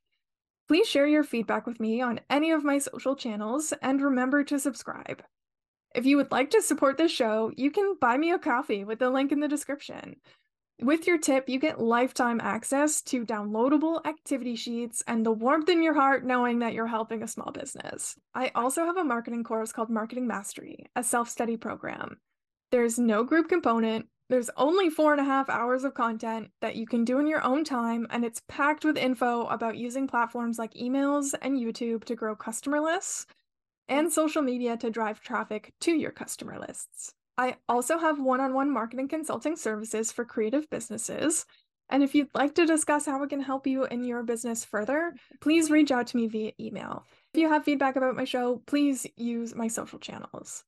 Please 0.68 0.87
share 0.87 1.06
your 1.08 1.25
feedback 1.25 1.66
with 1.66 1.80
me 1.80 2.00
on 2.00 2.20
any 2.30 2.52
of 2.52 2.62
my 2.62 2.78
social 2.78 3.16
channels 3.16 3.72
and 3.82 4.00
remember 4.00 4.44
to 4.44 4.60
subscribe. 4.60 5.25
If 5.94 6.06
you 6.06 6.16
would 6.18 6.30
like 6.30 6.50
to 6.50 6.62
support 6.62 6.98
this 6.98 7.10
show, 7.10 7.50
you 7.56 7.72
can 7.72 7.96
buy 8.00 8.16
me 8.18 8.30
a 8.30 8.38
coffee 8.38 8.84
with 8.84 9.00
the 9.00 9.10
link 9.10 9.32
in 9.32 9.40
the 9.40 9.48
description. 9.48 10.16
With 10.80 11.08
your 11.08 11.18
tip, 11.18 11.49
you 11.49 11.58
get 11.58 11.80
lifetime 11.80 12.40
access 12.40 13.02
to 13.02 13.26
downloadable 13.26 14.06
activity 14.06 14.54
sheets 14.54 15.02
and 15.08 15.26
the 15.26 15.32
warmth 15.32 15.68
in 15.68 15.82
your 15.82 15.94
heart 15.94 16.25
knowing 16.25 16.61
that 16.61 16.73
you're 16.73 16.87
helping 16.87 17.20
a 17.20 17.28
small 17.28 17.50
business. 17.50 18.16
I 18.32 18.52
also 18.54 18.85
have 18.85 18.97
a 18.97 19.02
marketing 19.02 19.42
course 19.42 19.73
called 19.73 19.90
Marketing 19.90 20.28
Mastery, 20.28 20.87
a 20.94 21.02
self 21.02 21.28
study 21.28 21.56
program. 21.56 22.20
There's 22.70 22.97
no 22.97 23.25
group 23.25 23.49
component, 23.49 24.06
there's 24.28 24.50
only 24.56 24.88
four 24.88 25.12
and 25.12 25.20
a 25.20 25.25
half 25.25 25.50
hours 25.50 25.82
of 25.82 25.94
content 25.94 26.50
that 26.61 26.76
you 26.76 26.87
can 26.87 27.04
do 27.04 27.18
in 27.18 27.26
your 27.26 27.42
own 27.42 27.64
time, 27.64 28.06
and 28.11 28.25
it's 28.25 28.42
packed 28.47 28.85
with 28.85 28.97
info 28.97 29.47
about 29.47 29.78
using 29.78 30.06
platforms 30.06 30.61
like 30.61 30.75
emails 30.75 31.35
and 31.42 31.58
YouTube 31.58 32.04
to 32.04 32.14
grow 32.14 32.37
customer 32.37 32.80
lists 32.80 33.26
and 33.88 34.12
social 34.12 34.42
media 34.42 34.76
to 34.76 34.90
drive 34.90 35.20
traffic 35.20 35.73
to 35.80 35.92
your 35.92 36.12
customer 36.12 36.56
lists. 36.58 37.14
I 37.38 37.57
also 37.68 37.99
have 37.99 38.21
one 38.21 38.40
on 38.40 38.52
one 38.52 38.71
marketing 38.71 39.09
consulting 39.09 39.54
services 39.54 40.11
for 40.11 40.25
creative 40.25 40.68
businesses. 40.68 41.47
And 41.88 42.02
if 42.02 42.14
you'd 42.14 42.28
like 42.35 42.54
to 42.57 42.66
discuss 42.66 43.07
how 43.07 43.18
we 43.21 43.28
can 43.28 43.40
help 43.40 43.66
you 43.66 43.85
in 43.87 44.04
your 44.04 44.23
business 44.23 44.64
further, 44.64 45.14
please 45.40 45.71
reach 45.71 45.90
out 45.90 46.09
to 46.09 46.16
me 46.16 46.26
via 46.26 46.52
email. 46.61 47.07
If 47.33 47.40
you 47.40 47.49
have 47.49 47.64
feedback 47.64 47.97
about 47.97 48.16
my 48.16 48.25
show, 48.25 48.61
please 48.66 49.07
use 49.16 49.54
my 49.54 49.68
social 49.68 49.99
channels. 49.99 50.64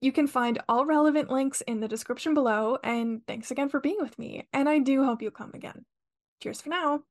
You 0.00 0.10
can 0.10 0.26
find 0.26 0.60
all 0.68 0.84
relevant 0.84 1.30
links 1.30 1.60
in 1.60 1.80
the 1.80 1.88
description 1.88 2.34
below, 2.34 2.78
and 2.82 3.20
thanks 3.26 3.50
again 3.50 3.68
for 3.68 3.80
being 3.80 3.98
with 4.00 4.18
me, 4.18 4.48
and 4.52 4.68
I 4.68 4.78
do 4.78 5.04
hope 5.04 5.22
you 5.22 5.30
come 5.30 5.52
again. 5.54 5.84
Cheers 6.42 6.60
for 6.60 6.70
now! 6.70 7.04